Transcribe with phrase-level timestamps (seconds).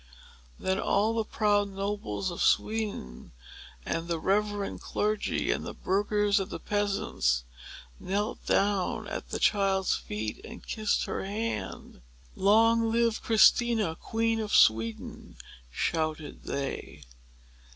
[0.57, 3.33] [Image #4] Then all the proud nobles of Sweden,
[3.85, 7.43] and the reverend clergy, and the burghers, and the peasants,
[7.99, 12.01] knelt down at the child's feet, and kissed her hand.
[12.35, 15.37] "Long live Christina, queen of Sweden!"
[15.69, 17.03] shouted they.